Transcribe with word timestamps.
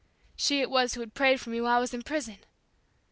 She 0.35 0.61
it 0.61 0.71
was 0.71 0.95
who 0.95 1.01
had 1.01 1.13
prayed 1.13 1.39
for 1.39 1.51
me 1.51 1.61
while 1.61 1.77
I 1.77 1.79
was 1.79 1.93
in 1.93 2.01
prison. 2.01 2.39